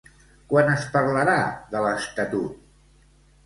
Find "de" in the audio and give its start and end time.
1.77-1.85